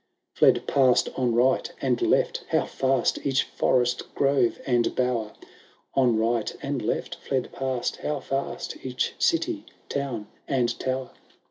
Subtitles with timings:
[0.33, 5.33] XLVIII Fled past on right and left how fast Each forest, grove, and bower;
[5.93, 11.11] On right and left fled past how fast Each city, town, and tower.